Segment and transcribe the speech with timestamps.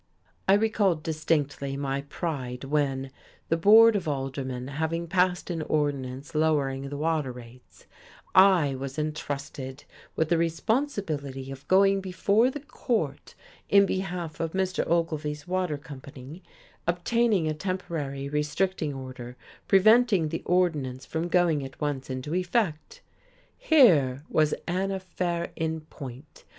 [0.47, 3.11] I recall distinctly my pride when,
[3.49, 7.85] the Board of Aldermen having passed an ordinance lowering the water rates,
[8.33, 9.83] I was intrusted
[10.15, 13.35] with the responsibility of going before the court
[13.69, 14.83] in behalf of Mr.
[14.89, 16.41] Ogilvy's water company,
[16.87, 19.35] obtaining a temporary restricting order
[19.67, 23.01] preventing the ordinance from going at once into effect.
[23.55, 26.43] Here was an affair in point.